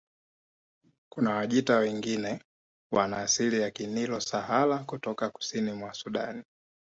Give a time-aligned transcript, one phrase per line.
[1.09, 2.41] Kuna Wajita wengine
[2.91, 6.43] wana asili ya Kinilo Sahara kutoka kusini mwa Sudan